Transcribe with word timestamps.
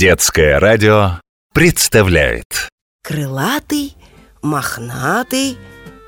Детское 0.00 0.58
радио 0.58 1.20
представляет. 1.52 2.70
Крылатый, 3.04 3.94
мохнатый 4.40 5.58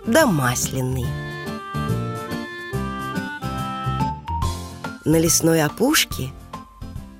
да 0.06 0.24
масляный. 0.24 1.04
На 5.04 5.16
лесной 5.18 5.62
опушке, 5.62 6.30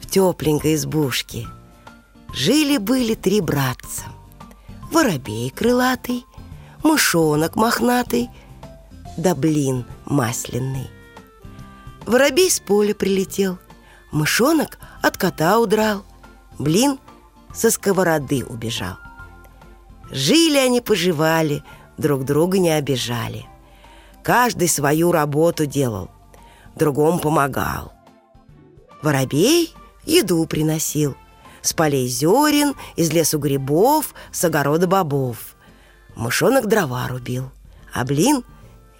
в 0.01 0.07
тепленькой 0.07 0.77
избушке 0.77 1.47
Жили-были 2.33 3.17
три 3.17 3.43
братца. 3.43 4.05
Воробей 4.91 5.51
крылатый, 5.51 6.25
мышонок 6.83 7.55
мохнатый 7.55 8.31
Да 9.19 9.35
блин 9.35 9.85
масляный. 10.07 10.89
Воробей 12.07 12.51
с 12.51 12.61
поля 12.61 12.95
прилетел 12.95 13.59
Мышонок 14.11 14.79
от 15.03 15.19
кота 15.19 15.59
удрал 15.59 16.07
Блин 16.59 16.99
со 17.55 17.71
сковороды 17.71 18.45
убежал. 18.45 18.97
Жили 20.11 20.59
они, 20.59 20.81
поживали, 20.81 21.63
друг 21.97 22.25
друга 22.25 22.59
не 22.59 22.71
обижали. 22.71 23.47
Каждый 24.23 24.69
свою 24.69 25.11
работу 25.13 25.67
делал, 25.67 26.11
другому 26.77 27.19
помогал. 27.19 27.93
Воробей 29.03 29.75
еду 30.05 30.45
приносил 30.47 31.17
С 31.61 31.73
полей 31.73 32.07
зерен, 32.07 32.75
из 32.97 33.13
лесу 33.13 33.39
грибов, 33.39 34.15
с 34.33 34.45
огорода 34.45 34.87
бобов. 34.87 35.57
Мышонок 36.15 36.67
дрова 36.67 37.09
рубил, 37.09 37.51
а 37.93 38.05
блин 38.05 38.45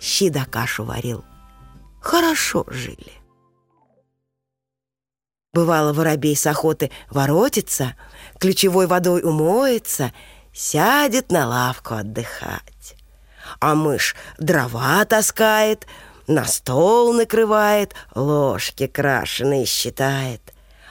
щи 0.01 0.29
да 0.29 0.45
кашу 0.45 0.85
варил. 0.85 1.25
Хорошо 2.01 2.65
жили 2.69 3.22
Бывало, 5.55 5.93
воробей 5.93 6.35
с 6.35 6.47
охоты 6.47 6.91
воротится, 7.11 7.95
ключевой 8.39 8.87
водой 8.87 9.23
умоется, 9.23 10.13
сядет 10.55 11.31
на 11.31 11.47
лавку 11.47 11.95
отдыхать. 11.95 12.97
А 13.61 13.75
мышь 13.75 14.17
дрова 14.39 15.05
таскает, 15.05 15.87
на 16.27 16.47
стол 16.47 17.13
накрывает, 17.13 17.95
ложки 18.15 18.87
крашеные 18.87 19.67
считает. 19.67 20.41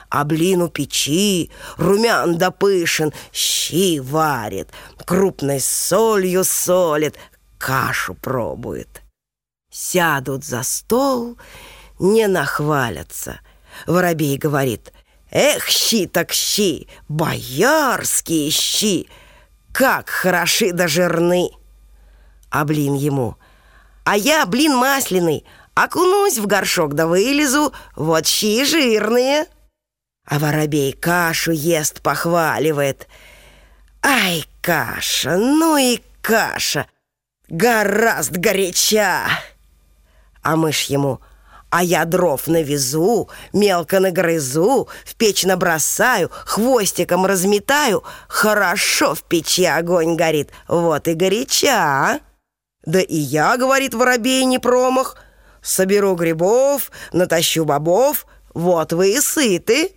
А 0.08 0.22
блин 0.22 0.62
у 0.62 0.68
печи, 0.68 1.50
румян 1.76 2.38
да 2.38 2.52
пышен, 2.52 3.12
щи 3.32 3.98
варит, 3.98 4.68
крупной 5.04 5.58
солью 5.58 6.44
солит, 6.44 7.16
кашу 7.58 8.14
пробует. 8.14 9.02
Сядут 9.70 10.44
за 10.44 10.62
стол, 10.62 11.36
не 11.98 12.28
нахвалятся— 12.28 13.40
Воробей 13.86 14.36
говорит, 14.36 14.92
«Эх, 15.30 15.68
щи 15.68 16.06
так 16.06 16.32
щи, 16.32 16.88
боярские 17.08 18.50
щи, 18.50 19.08
как 19.72 20.10
хороши 20.10 20.72
да 20.72 20.86
жирны!» 20.88 21.50
А 22.50 22.64
блин 22.64 22.94
ему, 22.94 23.36
«А 24.04 24.16
я 24.16 24.44
блин 24.46 24.76
масляный, 24.76 25.46
окунусь 25.74 26.38
в 26.38 26.46
горшок 26.46 26.94
да 26.94 27.06
вылезу, 27.06 27.72
вот 27.96 28.26
щи 28.26 28.64
жирные!» 28.64 29.46
А 30.26 30.38
воробей 30.38 30.92
кашу 30.92 31.52
ест, 31.52 32.02
похваливает. 32.02 33.08
«Ай, 34.02 34.44
каша, 34.60 35.36
ну 35.36 35.76
и 35.76 36.00
каша, 36.20 36.86
гораздо 37.48 38.38
горяча!» 38.38 39.26
А 40.42 40.56
мышь 40.56 40.84
ему– 40.84 41.20
а 41.72 41.82
я 41.82 42.04
дров 42.04 42.48
навезу, 42.48 43.30
мелко 43.54 43.98
нагрызу, 43.98 44.88
в 45.06 45.14
печь 45.14 45.44
набросаю, 45.44 46.30
хвостиком 46.30 47.24
разметаю. 47.24 48.04
Хорошо 48.28 49.14
в 49.14 49.22
печи 49.22 49.64
огонь 49.64 50.14
горит, 50.14 50.50
вот 50.68 51.08
и 51.08 51.14
горяча. 51.14 52.20
Да 52.84 53.00
и 53.00 53.16
я, 53.16 53.56
говорит 53.56 53.94
воробей, 53.94 54.44
не 54.44 54.58
промах. 54.58 55.16
Соберу 55.62 56.14
грибов, 56.14 56.90
натащу 57.14 57.64
бобов, 57.64 58.26
вот 58.52 58.92
вы 58.92 59.14
и 59.14 59.20
сыты. 59.20 59.92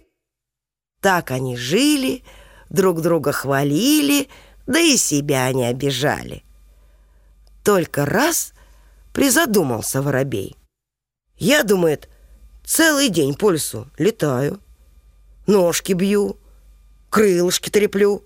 Так 1.02 1.32
они 1.32 1.58
жили, 1.58 2.24
друг 2.70 3.02
друга 3.02 3.34
хвалили, 3.34 4.30
да 4.66 4.80
и 4.80 4.96
себя 4.96 5.52
не 5.52 5.66
обижали. 5.66 6.46
Только 7.66 8.06
раз 8.06 8.54
призадумался 9.12 10.02
воробей— 10.02 10.56
я, 11.38 11.64
думает, 11.64 12.10
целый 12.64 13.10
день 13.10 13.36
по 13.36 13.52
лесу 13.52 13.88
летаю, 13.98 14.62
ножки 15.48 15.94
бью, 15.94 16.38
крылышки 17.10 17.70
треплю. 17.70 18.24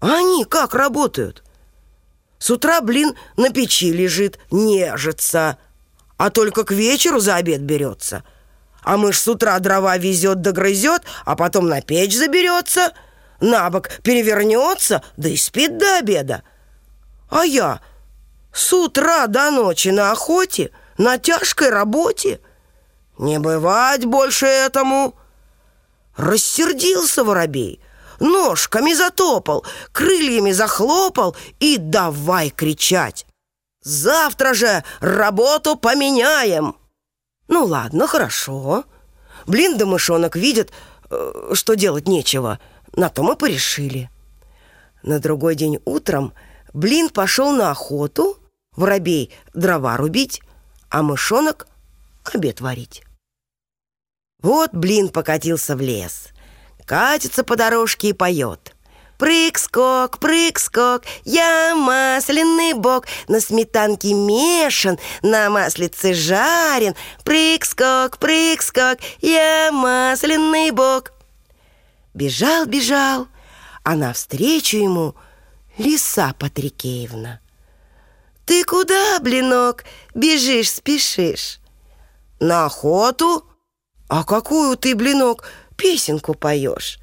А 0.00 0.18
они 0.18 0.44
как 0.44 0.74
работают? 0.74 1.42
С 2.38 2.50
утра, 2.50 2.80
блин, 2.80 3.14
на 3.36 3.50
печи 3.50 3.90
лежит, 3.90 4.38
нежится, 4.50 5.58
а 6.16 6.30
только 6.30 6.64
к 6.64 6.70
вечеру 6.70 7.18
за 7.18 7.36
обед 7.36 7.62
берется. 7.62 8.22
А 8.82 8.96
мышь 8.96 9.20
с 9.20 9.26
утра 9.26 9.58
дрова 9.58 9.96
везет 9.96 10.40
да 10.40 10.52
грызет, 10.52 11.02
а 11.24 11.34
потом 11.34 11.68
на 11.68 11.80
печь 11.80 12.16
заберется, 12.16 12.92
на 13.40 13.68
бок 13.70 13.88
перевернется, 14.02 15.02
да 15.16 15.28
и 15.28 15.36
спит 15.36 15.78
до 15.78 15.98
обеда. 15.98 16.42
А 17.28 17.44
я 17.44 17.80
с 18.52 18.72
утра 18.72 19.26
до 19.26 19.50
ночи 19.50 19.88
на 19.88 20.12
охоте— 20.12 20.70
на 20.98 21.18
тяжкой 21.18 21.70
работе. 21.70 22.40
Не 23.18 23.38
бывать 23.38 24.04
больше 24.04 24.46
этому. 24.46 25.14
Рассердился 26.16 27.22
воробей, 27.24 27.80
ножками 28.18 28.92
затопал, 28.92 29.64
крыльями 29.92 30.50
захлопал 30.50 31.36
и 31.60 31.76
давай 31.78 32.50
кричать. 32.50 33.24
Завтра 33.82 34.52
же 34.52 34.84
работу 35.00 35.76
поменяем. 35.76 36.76
Ну 37.46 37.64
ладно, 37.64 38.08
хорошо. 38.08 38.84
Блин 39.46 39.78
да 39.78 39.86
мышонок 39.86 40.34
видят, 40.34 40.72
э, 41.10 41.50
что 41.54 41.74
делать 41.74 42.08
нечего. 42.08 42.58
На 42.94 43.08
то 43.08 43.22
мы 43.22 43.36
порешили. 43.36 44.10
На 45.04 45.20
другой 45.20 45.54
день 45.54 45.80
утром 45.84 46.34
Блин 46.74 47.08
пошел 47.08 47.52
на 47.52 47.70
охоту, 47.70 48.36
воробей 48.76 49.32
дрова 49.54 49.96
рубить, 49.96 50.42
а 50.90 51.02
мышонок 51.02 51.66
обед 52.24 52.60
варить. 52.60 53.02
Вот 54.42 54.70
блин 54.72 55.08
покатился 55.08 55.76
в 55.76 55.80
лес, 55.80 56.28
катится 56.84 57.44
по 57.44 57.56
дорожке 57.56 58.10
и 58.10 58.12
поет. 58.12 58.74
Прыг-скок, 59.18 60.20
прыг-скок, 60.20 61.02
я 61.24 61.74
масляный 61.74 62.74
бог, 62.74 63.04
на 63.26 63.40
сметанке 63.40 64.14
мешан, 64.14 64.96
на 65.22 65.50
маслице 65.50 66.14
жарен. 66.14 66.94
Прыг-скок, 67.24 68.18
прыг-скок, 68.18 68.98
я 69.20 69.70
масляный 69.72 70.70
бог. 70.70 71.10
Бежал, 72.14 72.66
бежал, 72.66 73.26
а 73.82 73.96
навстречу 73.96 74.76
ему 74.76 75.16
лиса 75.78 76.32
Патрикеевна. 76.38 77.40
«Ты 78.48 78.64
куда, 78.64 79.20
блинок, 79.20 79.84
бежишь, 80.14 80.72
спешишь?» 80.72 81.60
«На 82.40 82.64
охоту?» 82.64 83.44
«А 84.08 84.24
какую 84.24 84.78
ты, 84.78 84.94
блинок, 84.94 85.44
песенку 85.76 86.32
поешь?» 86.32 86.98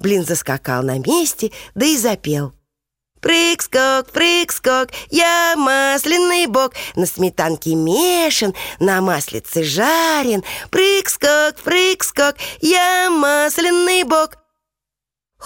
Блин 0.00 0.24
заскакал 0.24 0.82
на 0.82 0.98
месте, 0.98 1.52
да 1.76 1.86
и 1.86 1.96
запел. 1.96 2.52
Прыг-скок, 3.20 4.10
прыг-скок, 4.10 4.88
я 5.10 5.54
масляный 5.56 6.46
бог, 6.46 6.72
На 6.96 7.06
сметанке 7.06 7.76
мешан, 7.76 8.52
на 8.80 9.00
маслице 9.00 9.62
жарен. 9.62 10.42
Прыг-скок, 10.70 11.54
прыг-скок, 11.62 12.34
я 12.60 13.10
масляный 13.10 14.02
бог. 14.02 14.30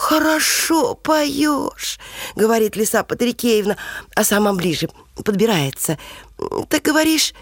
«Хорошо 0.02 0.96
поешь»,— 0.96 2.00
говорит 2.34 2.74
Лиса 2.74 3.04
Патрикеевна, 3.04 3.76
а 4.16 4.24
сама 4.24 4.52
ближе 4.52 4.88
подбирается. 5.24 5.96
«Ты 6.68 6.80
говоришь, 6.80 7.34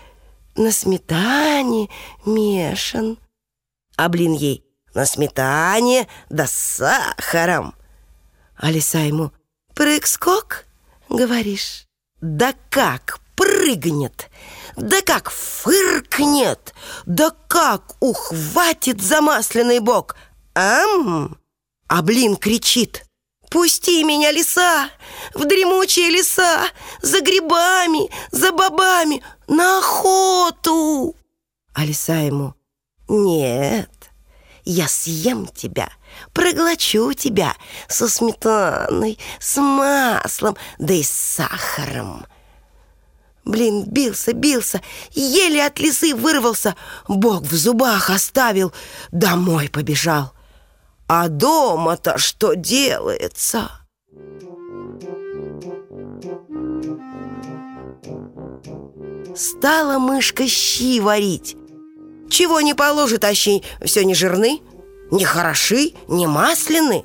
на 0.57 0.71
сметане 0.71 1.89
мешан». 2.27 3.17
А 3.97 4.11
блин 4.11 4.35
ей 4.35 4.62
«на 4.93 5.07
сметане 5.07 6.07
да 6.29 6.47
с 6.47 6.53
сахаром». 6.53 7.75
А 8.57 8.71
Лиса 8.71 8.99
ему 8.99 9.33
«прыг-скок», 9.75 10.67
говоришь. 11.09 11.87
«Да 12.21 12.53
как 12.69 13.21
прыгнет!» 13.37 14.29
Да 14.77 15.01
как 15.01 15.31
фыркнет! 15.31 16.75
Да 17.05 17.33
как 17.49 17.97
ухватит 18.01 19.01
замасленный 19.01 19.81
бок! 19.81 20.15
Ам! 20.55 21.39
А 21.90 22.02
блин 22.02 22.37
кричит 22.37 23.04
«Пусти 23.50 24.04
меня, 24.04 24.31
лиса, 24.31 24.90
в 25.34 25.44
дремучие 25.44 26.08
леса, 26.08 26.69
за 27.02 27.20
грибами, 27.20 28.08
за 28.31 28.52
бобами, 28.52 29.25
на 29.48 29.81
охоту!» 29.81 31.16
А 31.75 31.84
лиса 31.84 32.14
ему 32.14 32.54
«Нет, 33.08 33.90
я 34.64 34.87
съем 34.87 35.48
тебя, 35.48 35.90
проглочу 36.32 37.12
тебя 37.12 37.56
со 37.88 38.08
сметаной, 38.08 39.19
с 39.40 39.60
маслом, 39.60 40.56
да 40.78 40.94
и 40.94 41.02
с 41.02 41.10
сахаром. 41.10 42.25
Блин, 43.44 43.82
бился, 43.84 44.32
бился, 44.32 44.81
еле 45.10 45.66
от 45.66 45.81
лисы 45.81 46.14
вырвался, 46.14 46.76
Бог 47.08 47.42
в 47.42 47.56
зубах 47.56 48.10
оставил, 48.10 48.72
домой 49.10 49.69
побежал. 49.69 50.32
А 51.12 51.27
дома-то 51.27 52.19
что 52.19 52.55
делается? 52.55 53.69
Стала 59.35 59.99
мышка 59.99 60.47
щи 60.47 61.01
варить. 61.01 61.57
Чего 62.29 62.61
не 62.61 62.75
положит, 62.75 63.25
а 63.25 63.35
щи 63.35 63.65
все 63.85 64.05
не 64.05 64.15
жирны, 64.15 64.61
не 65.11 65.25
хороши, 65.25 65.95
не 66.07 66.29
масляны. 66.29 67.05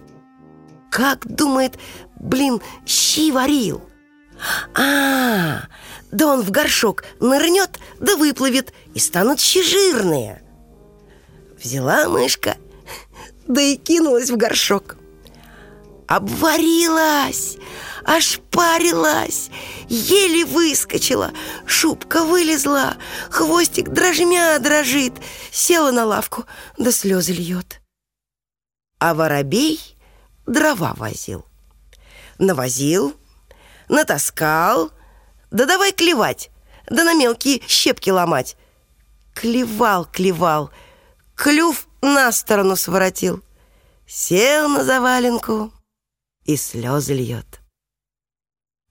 Как 0.91 1.25
думает, 1.25 1.79
блин, 2.19 2.61
щи 2.85 3.31
варил? 3.31 3.81
А, 4.75 5.61
да 6.11 6.27
он 6.27 6.43
в 6.43 6.51
горшок 6.51 7.05
нырнет, 7.19 7.79
да 7.99 8.15
выплывет, 8.17 8.71
и 8.93 8.99
станут 8.99 9.39
щи 9.39 9.63
жирные. 9.63 10.43
Взяла 11.57 12.07
мышка, 12.07 12.57
да 13.47 13.61
и 13.61 13.75
кинулась 13.75 14.29
в 14.29 14.37
горшок. 14.37 14.97
Обварилась, 16.07 17.57
ошпарилась, 18.03 19.49
еле 19.87 20.45
выскочила, 20.45 21.31
шубка 21.65 22.23
вылезла, 22.23 22.97
хвостик 23.31 23.89
дрожмя 23.89 24.59
дрожит, 24.59 25.13
села 25.51 25.91
на 25.91 26.05
лавку, 26.05 26.45
да 26.77 26.91
слезы 26.91 27.33
льет. 27.33 27.81
А 28.99 29.15
воробей 29.15 29.79
дрова 30.45 30.93
возил. 30.95 31.45
Навозил, 32.37 33.15
натаскал, 33.89 34.91
да 35.49 35.65
давай 35.65 35.91
клевать, 35.91 36.51
да 36.87 37.03
на 37.03 37.13
мелкие 37.13 37.61
щепки 37.67 38.11
ломать. 38.11 38.57
Клевал, 39.33 40.05
клевал, 40.05 40.69
клюв 41.35 41.87
на 42.05 42.31
сторону 42.31 42.75
своротил. 42.75 43.43
Сел 44.07 44.69
на 44.69 44.83
заваленку 44.83 45.71
и 46.45 46.55
слезы 46.55 47.13
льет. 47.13 47.61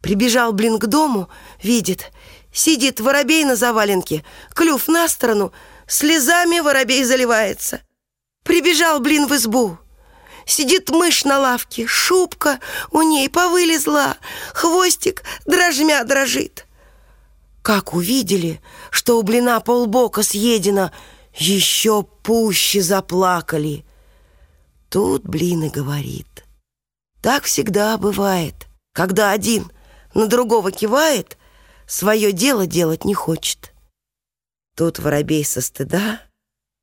Прибежал, 0.02 0.52
блин, 0.52 0.78
к 0.78 0.86
дому, 0.86 1.30
видит, 1.62 2.12
сидит 2.52 3.00
воробей 3.00 3.44
на 3.44 3.56
заваленке, 3.56 4.24
клюв 4.54 4.88
на 4.88 5.08
сторону, 5.08 5.52
слезами 5.86 6.60
воробей 6.60 7.04
заливается. 7.04 7.80
Прибежал, 8.42 9.00
блин, 9.00 9.26
в 9.26 9.34
избу. 9.34 9.78
Сидит 10.46 10.90
мышь 10.90 11.24
на 11.24 11.38
лавке, 11.38 11.86
шубка 11.86 12.60
у 12.90 13.00
ней 13.00 13.30
повылезла, 13.30 14.18
хвостик 14.52 15.22
дрожмя 15.46 16.04
дрожит. 16.04 16.66
Как 17.62 17.94
увидели, 17.94 18.60
что 18.90 19.18
у 19.18 19.22
блина 19.22 19.58
полбока 19.60 20.22
съедено, 20.22 20.90
еще 21.34 22.02
пуще 22.02 22.80
заплакали. 22.80 23.84
Тут 24.88 25.24
блин 25.24 25.64
и 25.64 25.68
говорит. 25.68 26.44
Так 27.20 27.44
всегда 27.44 27.98
бывает, 27.98 28.68
когда 28.92 29.32
один 29.32 29.70
на 30.14 30.26
другого 30.26 30.70
кивает, 30.70 31.36
свое 31.86 32.32
дело 32.32 32.66
делать 32.66 33.04
не 33.04 33.14
хочет. 33.14 33.72
Тут 34.76 34.98
воробей 34.98 35.44
со 35.44 35.60
стыда 35.60 36.20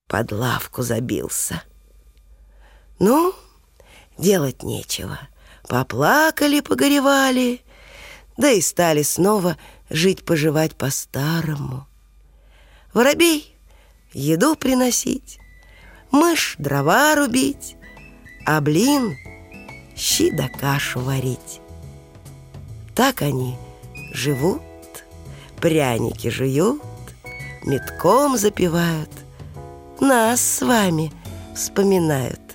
под 0.07 0.31
лавку 0.31 0.81
забился. 0.81 1.63
Ну, 3.00 3.33
делать 4.18 4.63
нечего. 4.63 5.19
Поплакали, 5.68 6.59
погоревали, 6.59 7.62
да 8.36 8.51
и 8.51 8.62
стали 8.62 9.04
снова 9.04 9.57
жить-поживать 9.89 10.75
по-старому. 10.75 11.88
Воробей 12.94 13.50
еду 14.13 14.55
приносить, 14.55 15.39
мышь 16.11 16.55
дрова 16.57 17.15
рубить, 17.15 17.75
а 18.45 18.61
блин— 18.61 19.17
щи 19.95 20.31
да 20.31 20.49
кашу 20.49 20.99
варить. 20.99 21.61
Так 22.95 23.21
они 23.21 23.55
живут, 24.13 24.61
пряники 25.59 26.29
жуют, 26.29 26.81
метком 27.63 28.37
запивают, 28.37 29.11
нас 29.99 30.41
с 30.41 30.61
вами 30.61 31.11
вспоминают. 31.55 32.50